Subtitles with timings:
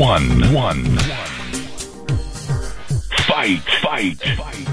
[0.00, 0.82] one, one.
[3.26, 4.66] Fight, fight, fight.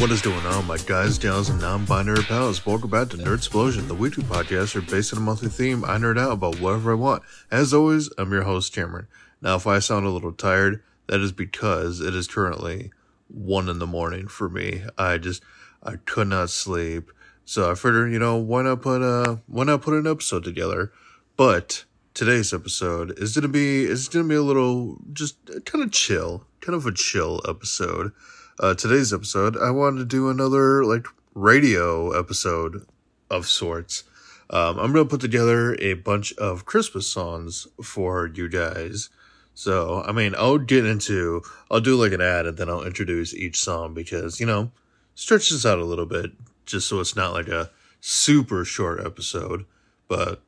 [0.00, 2.64] What is going on, my guys, gals, and non-binary pals?
[2.64, 5.84] Welcome back to Nerd Explosion, the weekly podcast are based on a monthly theme.
[5.84, 7.24] I nerd out about whatever I want.
[7.50, 9.08] As always, I'm your host, Cameron.
[9.40, 12.92] Now, if I sound a little tired, that is because it is currently
[13.26, 14.84] one in the morning for me.
[14.96, 15.42] I just
[15.82, 17.10] I could not sleep,
[17.44, 20.92] so I figured, you know, why not put uh why not put an episode together?
[21.36, 26.44] But today's episode is gonna be is gonna be a little just kind of chill,
[26.60, 28.12] kind of a chill episode.
[28.58, 32.86] Uh, today's episode, I wanted to do another like radio episode
[33.30, 34.04] of sorts.
[34.50, 39.08] Um, I'm gonna put together a bunch of Christmas songs for you guys.
[39.54, 43.34] So, I mean, I'll get into, I'll do like an ad and then I'll introduce
[43.34, 44.70] each song because, you know,
[45.14, 46.32] stretch this out a little bit
[46.64, 49.66] just so it's not like a super short episode.
[50.08, 50.40] But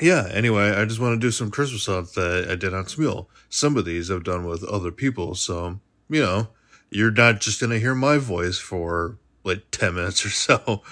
[0.00, 3.26] yeah, anyway, I just want to do some Christmas songs that I did on Smule.
[3.48, 5.34] Some of these I've done with other people.
[5.34, 6.48] So, you know,
[6.90, 10.82] you're not just going to hear my voice for like 10 minutes or so.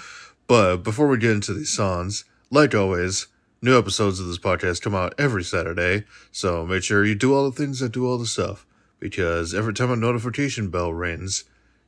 [0.47, 3.27] But before we get into these songs, like always,
[3.61, 6.05] new episodes of this podcast come out every Saturday.
[6.31, 8.65] So make sure you do all the things that do all the stuff.
[8.99, 11.43] Because every time a notification bell rings,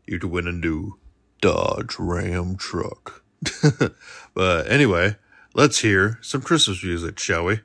[0.05, 0.99] you can win a new
[1.41, 3.23] Dodge Ram truck.
[4.33, 5.15] but anyway,
[5.53, 7.61] let's hear some Christmas music, shall we?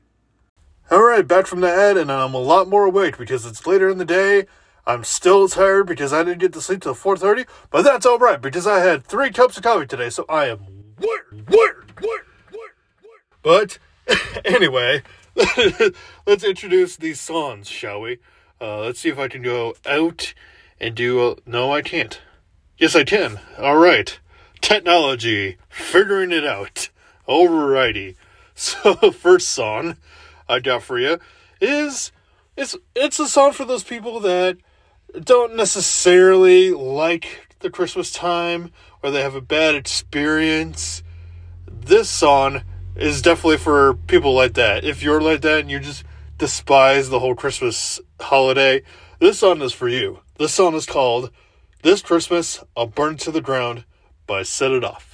[0.90, 3.88] All right, back from the ad, and I'm a lot more awake because it's later
[3.88, 4.46] in the day.
[4.86, 8.40] I'm still tired because I didn't get to sleep till 4:30, but that's all right
[8.40, 12.74] because I had three cups of coffee today, so I am wired, wired, wired, wired,
[13.02, 13.32] wired.
[13.42, 13.78] But
[14.44, 15.02] anyway,
[16.26, 18.18] let's introduce these songs, shall we?
[18.60, 20.34] Uh, let's see if I can go out
[20.78, 21.30] and do.
[21.30, 22.20] A, no, I can't.
[22.76, 23.40] Yes, I can.
[23.58, 24.18] All right.
[24.60, 26.88] Technology, figuring it out.
[27.28, 28.16] Alrighty.
[28.56, 29.96] So first song
[30.48, 31.18] I got for you
[31.60, 32.12] is
[32.56, 34.58] it's it's a song for those people that
[35.20, 38.70] don't necessarily like the Christmas time
[39.02, 41.02] or they have a bad experience.
[41.68, 42.62] This song
[42.94, 44.84] is definitely for people like that.
[44.84, 46.04] If you're like that and you just
[46.38, 48.82] despise the whole Christmas holiday,
[49.18, 50.20] this song is for you.
[50.38, 51.30] This song is called
[51.82, 53.84] This Christmas I'll Burn to the Ground
[54.26, 55.13] by Set It Off.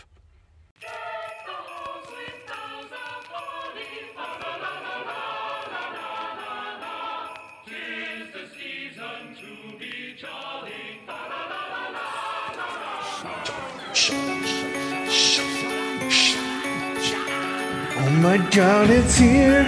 [18.20, 19.64] My god, it's here,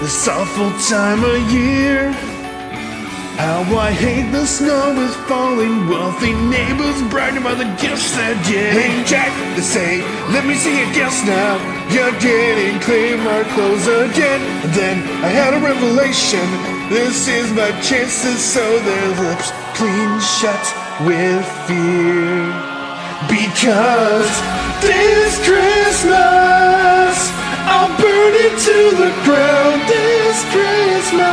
[0.00, 2.10] this awful time of year.
[3.36, 8.72] How I hate the snow is falling, wealthy neighbors bragging about the gifts they get.
[8.72, 10.00] Hey Jack, they say,
[10.32, 11.60] let me see your gifts now.
[11.92, 14.40] You're getting clean my clothes again.
[14.64, 16.46] And then I had a revelation.
[16.88, 20.64] This is my chance to sew their lips clean shut
[21.04, 22.48] with fear.
[23.28, 24.32] Because
[24.80, 27.39] this Christmas
[27.72, 31.30] I'll burn it to the ground this Christmas.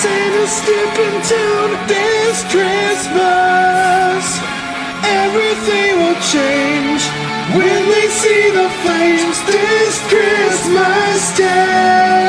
[0.00, 4.24] Santa's skipping town this Christmas.
[5.04, 7.02] Everything will change
[7.58, 12.24] when they see the flames this Christmas day.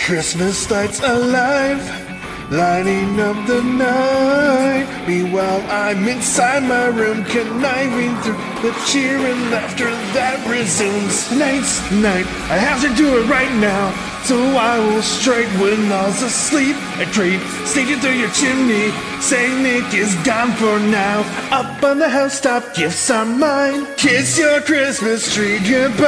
[0.00, 2.07] Christmas lights alive
[2.50, 4.86] lighting up the night.
[5.06, 11.30] Meanwhile, I'm inside my room, conniving through the cheer and laughter that resumes.
[11.32, 13.92] Night's night, I have to do it right now.
[14.24, 16.76] So I will strike when all's asleep.
[16.98, 18.90] A creep sneaking through your chimney.
[19.20, 21.20] Saint Nick is gone for now.
[21.50, 23.86] Up on the housetop, gifts are mine.
[23.96, 26.06] Kiss your Christmas tree goodbye.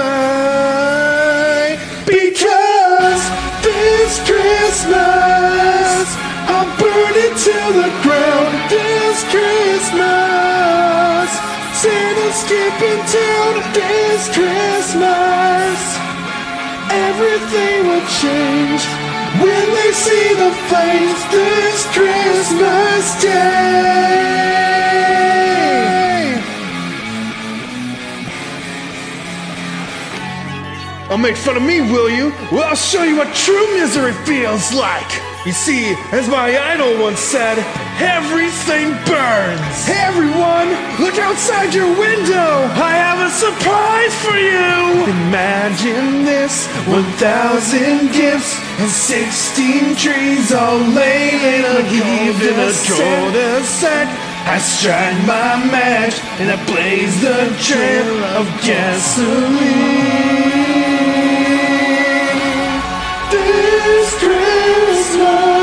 [2.05, 3.31] Because
[3.63, 11.29] this Christmas I'll burn it to the ground this Christmas.
[11.79, 15.79] Santa's skipping town this Christmas.
[16.91, 18.83] Everything will change
[19.39, 24.01] when they see the flames this Christmas day.
[31.13, 32.33] Oh, make fun of me, will you?
[32.53, 35.30] Well, I'll show you what true misery feels like.
[35.47, 37.57] You see, as my idol once said,
[37.97, 39.87] everything burns.
[39.89, 40.69] Hey everyone,
[41.01, 42.69] look outside your window.
[42.77, 45.09] I have a surprise for you.
[45.25, 48.53] Imagine this 1,000 gifts
[48.85, 54.13] and 16 trees all laid in a golden a golden set.
[54.45, 60.21] I strike my match and I blaze the trail of gasoline.
[63.33, 64.21] This
[65.11, 65.60] Christmas,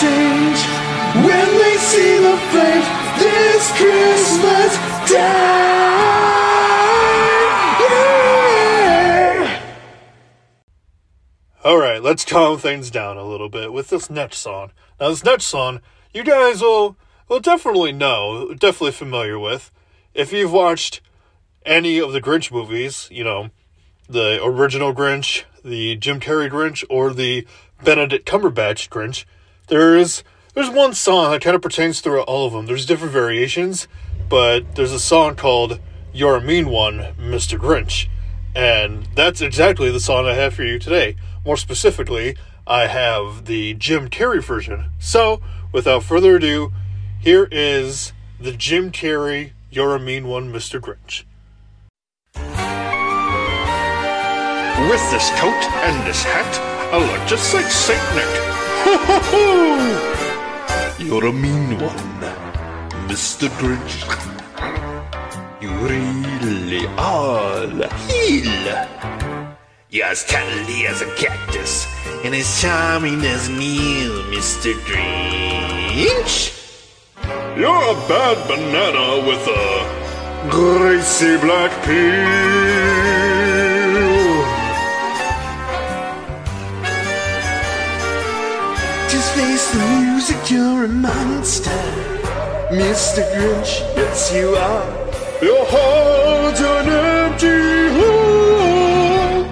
[0.00, 0.60] change
[1.24, 2.86] when they see the flames
[3.18, 4.76] this Christmas
[5.08, 5.86] time.
[7.80, 9.62] Yeah.
[11.64, 14.72] All right, let's calm things down a little bit with this next song.
[15.00, 15.80] Now, this next song,
[16.12, 16.98] you guys will
[17.28, 19.72] will definitely know, definitely familiar with,
[20.12, 21.00] if you've watched
[21.64, 23.08] any of the Grinch movies.
[23.10, 23.50] You know,
[24.08, 27.46] the original Grinch, the Jim Carrey Grinch, or the
[27.82, 29.24] Benedict Cumberbatch Grinch.
[29.68, 30.22] There is
[30.54, 32.66] there's one song that kind of pertains throughout all of them.
[32.66, 33.88] There's different variations,
[34.28, 35.80] but there's a song called
[36.12, 37.58] "You're a Mean One, Mr.
[37.58, 38.08] Grinch."
[38.54, 41.16] And that's exactly the song I have for you today.
[41.44, 42.36] More specifically,
[42.66, 44.92] I have the Jim Carrey version.
[44.98, 45.42] So,
[45.72, 46.72] without further ado,
[47.18, 50.80] here is the Jim Carrey You're a Mean One, Mr.
[50.80, 51.24] Grinch.
[54.88, 56.60] With this coat and this hat,
[56.92, 58.55] I look just like Saint Nick.
[60.98, 62.20] You're a mean one,
[63.08, 63.48] Mr.
[63.58, 64.06] Grinch.
[65.60, 67.66] You really are.
[68.06, 68.86] Heel.
[69.90, 71.86] You're as cuddly as a cactus
[72.24, 74.72] and as charming as an Mr.
[74.86, 76.52] Grinch.
[77.58, 83.25] You're a bad banana with a greasy black peel.
[89.36, 91.82] Face the music, you're a monster.
[92.80, 93.22] Mr.
[93.32, 94.86] Grinch, yes you are.
[95.48, 97.60] Your heart's an empty
[97.96, 99.44] hole.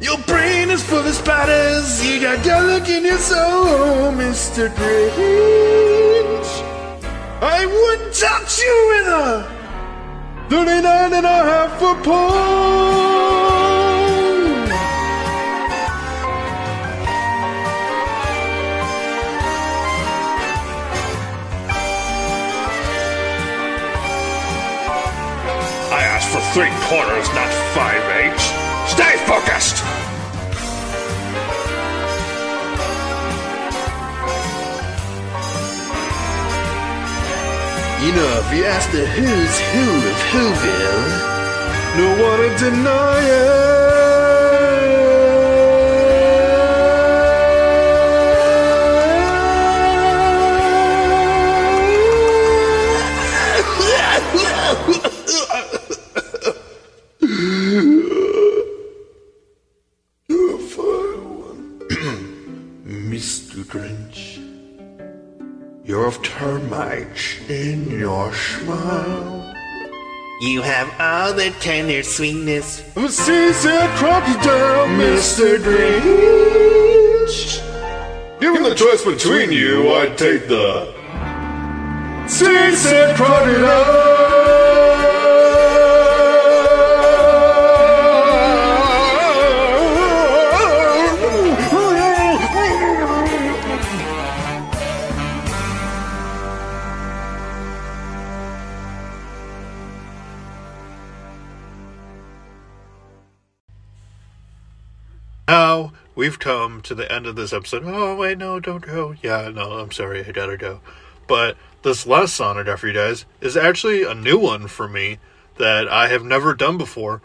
[0.00, 1.88] Your brain is full of spiders.
[2.04, 2.38] You got
[2.70, 4.62] look in your soul, Mr.
[4.78, 6.50] Grinch.
[7.58, 9.46] I wouldn't touch you with a
[10.48, 13.05] 39 and a half foot pole.
[26.56, 28.46] Three quarters, not five eighths.
[28.90, 29.84] Stay focused!
[38.02, 41.04] You know, if you ask the who's who of Whoville,
[41.98, 44.15] no one to deny Mr.
[66.04, 69.54] of termites in your smile.
[70.40, 72.82] You have all the tender sweetness.
[72.94, 73.10] it.
[73.10, 75.58] Season crocodile, Mr.
[75.58, 75.96] Grinch.
[78.40, 80.92] Given the choice between you, I'd take the.
[82.28, 84.05] Season crocodile.
[106.46, 107.82] Come to the end of this episode.
[107.84, 109.16] Oh wait, no, don't go.
[109.20, 110.80] Yeah, no, I'm sorry, I gotta go.
[111.26, 115.18] But this last got for you guys is actually a new one for me
[115.56, 117.20] that I have never done before.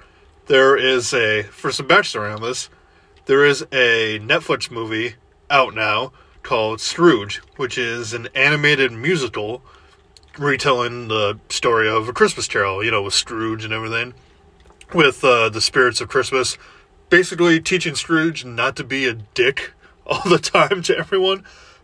[0.48, 2.70] There is a for some backstory on this.
[3.28, 5.18] There is a Netflix movie
[5.51, 9.62] out now called Scrooge, which is an animated musical
[10.40, 12.84] retelling the story of a Christmas Carol.
[12.84, 14.16] You know, with Scrooge and everything
[14.96, 16.58] with uh, the spirits of Christmas,
[17.12, 19.74] basically teaching Scrooge not to be a dick
[20.08, 21.44] all the time to everyone.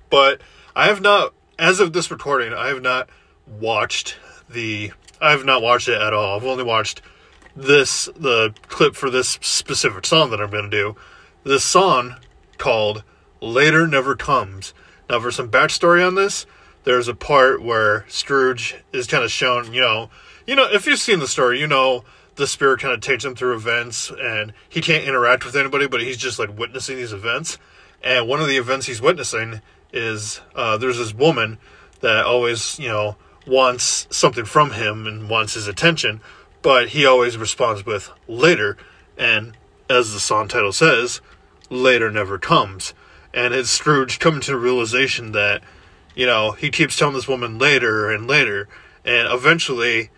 [0.10, 0.42] But
[0.76, 3.08] I have not, as of this recording, I have not
[3.46, 4.18] watched
[4.50, 4.92] the.
[5.20, 6.36] I have not watched it at all.
[6.36, 7.02] I've only watched
[7.56, 10.96] this the clip for this specific song that I'm going to do.
[11.44, 12.16] This song
[12.58, 13.04] called
[13.42, 14.74] "Later Never Comes."
[15.10, 16.46] Now, for some backstory on this,
[16.84, 20.10] there's a part where Scrooge is kind of shown, you know,
[20.46, 22.04] you know, if you've seen the story, you know,
[22.38, 26.02] the spirit kind of takes him through events and he can't interact with anybody, but
[26.02, 27.58] he's just like witnessing these events.
[28.04, 31.58] And one of the events he's witnessing is uh, there's this woman
[32.02, 33.18] that always, you know,
[33.48, 36.22] wants something from him and wants his attention,
[36.62, 38.78] but he always responds with later.
[39.18, 39.58] And
[39.90, 41.22] as the song title says,
[41.70, 42.94] later never comes.
[43.34, 45.62] And it's Scrooge coming to the realization that,
[46.16, 48.68] you know, he keeps telling this woman later and later.
[49.04, 50.12] And eventually,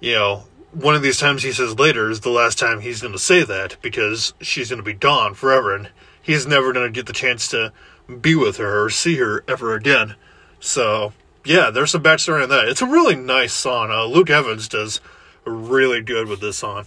[0.00, 3.12] you know, one of these times he says later is the last time he's going
[3.12, 6.92] to say that because she's going to be gone forever and he's never going to
[6.92, 7.72] get the chance to
[8.20, 10.14] be with her or see her ever again.
[10.60, 11.12] So,
[11.44, 12.68] yeah, there's some backstory on that.
[12.68, 13.90] It's a really nice song.
[13.90, 15.00] Uh, Luke Evans does
[15.44, 16.86] really good with this song.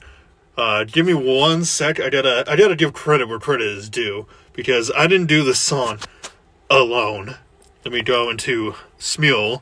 [0.57, 1.99] Uh, give me one sec.
[1.99, 5.59] I gotta, I gotta give credit where credit is due because I didn't do this
[5.59, 5.99] song
[6.69, 7.35] alone.
[7.83, 9.61] Let me go into Smule.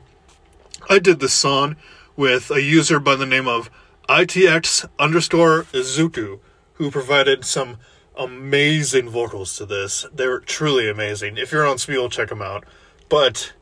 [0.88, 1.76] I did this song
[2.16, 3.68] with a user by the name of
[4.08, 6.40] ITX underscore Izuku,
[6.74, 7.78] who provided some
[8.16, 10.06] amazing vocals to this.
[10.12, 11.36] They're truly amazing.
[11.36, 12.64] If you're on Smule, check them out.
[13.08, 13.54] But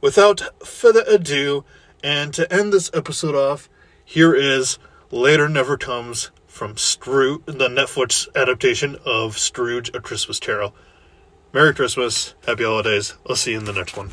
[0.00, 1.64] without further ado,
[2.02, 3.68] and to end this episode off,
[4.04, 4.78] here is
[5.10, 10.74] Later Never Comes from Scrooge, the Netflix adaptation of Scrooge A Christmas Carol.
[11.52, 13.14] Merry Christmas, Happy Holidays.
[13.28, 14.10] I'll see you in the next one.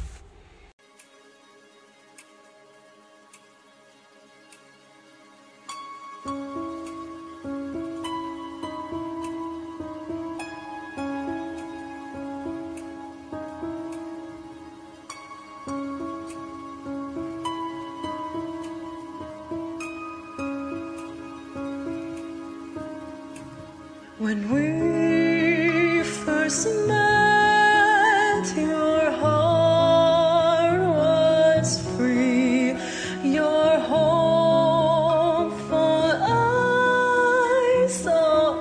[24.19, 32.73] When we first met, your heart was free.
[33.21, 35.77] Your hopeful
[36.25, 38.57] eyes saw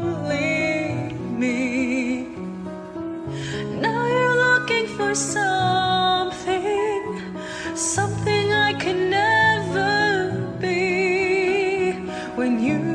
[0.00, 2.28] only me.
[3.78, 7.20] Now you're looking for something,
[7.76, 11.92] something I can never be.
[12.36, 12.87] When you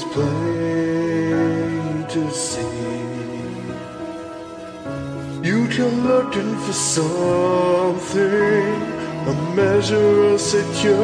[0.00, 2.60] was plain to see.
[5.42, 8.22] You come looking for something,
[9.26, 11.00] a measure of security.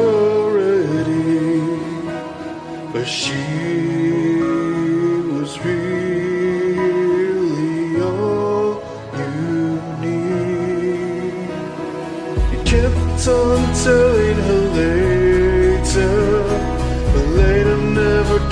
[2.93, 4.41] But she
[5.31, 6.81] was really
[8.01, 8.81] all
[9.17, 11.49] you need.
[12.51, 13.66] You kept on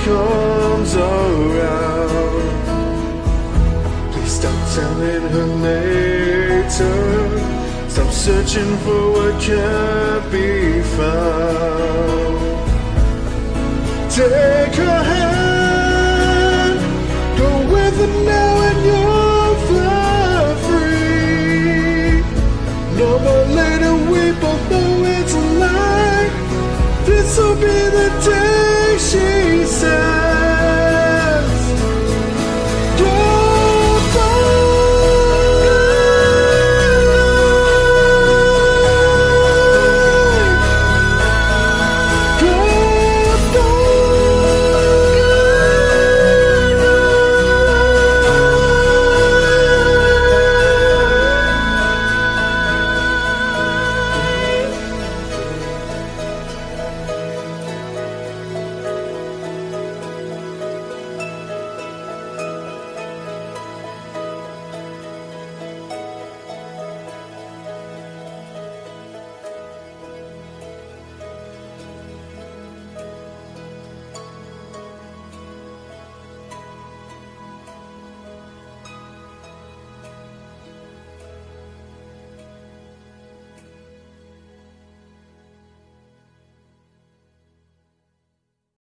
[0.03, 2.53] comes around.
[4.11, 6.97] Please stop telling her later.
[7.89, 12.35] Stop searching for what can't be found.
[14.11, 16.79] Take her hand,
[17.37, 22.21] go with her now, and you'll fly free.
[22.97, 26.29] No more later, we both know it's a lie.
[27.05, 29.44] This will be the day she.